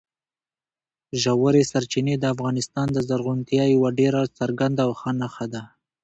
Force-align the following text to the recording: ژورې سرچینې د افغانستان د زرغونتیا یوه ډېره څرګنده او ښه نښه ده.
ژورې 1.21 1.63
سرچینې 1.71 2.15
د 2.19 2.25
افغانستان 2.33 2.87
د 2.93 2.97
زرغونتیا 3.07 3.63
یوه 3.75 3.89
ډېره 3.99 4.21
څرګنده 4.39 4.81
او 4.87 4.91
ښه 4.99 5.11
نښه 5.19 5.45
ده. 5.53 5.63